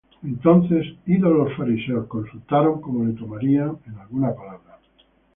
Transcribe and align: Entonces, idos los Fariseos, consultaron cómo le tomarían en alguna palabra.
Entonces, 0.23 0.95
idos 1.05 1.31
los 1.31 1.55
Fariseos, 1.55 2.07
consultaron 2.07 2.81
cómo 2.81 3.05
le 3.05 3.13
tomarían 3.13 3.77
en 3.85 3.99
alguna 3.99 4.33
palabra. 4.33 4.79